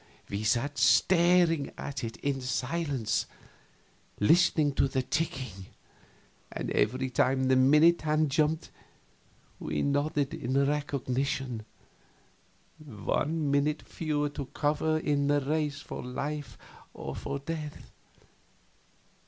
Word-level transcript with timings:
We 0.29 0.43
sat 0.43 0.79
staring 0.79 1.73
at 1.77 2.03
it 2.03 2.17
in 2.17 2.41
silence, 2.41 3.27
listening 4.19 4.73
to 4.73 4.87
the 4.87 5.03
ticking, 5.03 5.67
and 6.51 6.71
every 6.71 7.11
time 7.11 7.43
the 7.49 7.55
minute 7.55 8.01
hand 8.01 8.31
jumped 8.31 8.71
we 9.59 9.83
nodded 9.83 10.33
recognition 10.43 11.65
one 12.83 13.51
minute 13.51 13.83
fewer 13.83 14.29
to 14.29 14.47
cover 14.47 14.97
in 14.97 15.27
the 15.27 15.39
race 15.39 15.81
for 15.81 16.03
life 16.03 16.57
or 16.95 17.15
for 17.15 17.37
death. 17.37 17.91